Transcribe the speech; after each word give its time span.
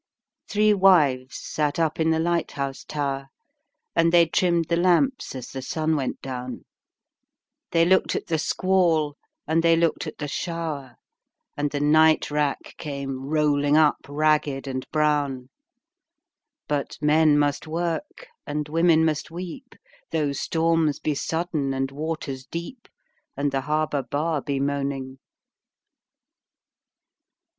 Three 0.49 0.73
wives 0.73 1.37
sat 1.37 1.77
up 1.77 1.99
in 1.99 2.09
the 2.09 2.17
lighthouse 2.17 2.83
tower, 2.83 3.27
And 3.95 4.11
they 4.11 4.25
trimmed 4.25 4.65
the 4.67 4.75
lamps 4.75 5.35
as 5.35 5.49
the 5.51 5.61
sun 5.61 5.95
went 5.95 6.23
down; 6.23 6.65
They 7.69 7.85
looked 7.85 8.15
at 8.15 8.25
the 8.25 8.39
squall, 8.39 9.15
and 9.45 9.61
they 9.63 9.75
looked 9.75 10.07
at 10.07 10.17
the 10.17 10.27
shower, 10.27 10.95
And 11.55 11.69
the 11.69 11.79
night 11.81 12.31
rack 12.31 12.73
came 12.79 13.27
rolling 13.27 13.77
up 13.77 13.97
ragged 14.09 14.65
and 14.67 14.89
brown. 14.89 15.49
But 16.67 16.97
men 16.99 17.37
must 17.37 17.67
work, 17.67 18.25
and 18.47 18.67
women 18.69 19.05
must 19.05 19.29
weep, 19.29 19.75
Though 20.09 20.31
storms 20.31 20.97
be 20.99 21.13
sudden, 21.13 21.75
and 21.75 21.91
waters 21.91 22.43
deep, 22.47 22.87
And 23.37 23.51
the 23.51 23.61
harbour 23.61 24.01
bar 24.01 24.41
be 24.41 24.59
moaning. 24.59 25.19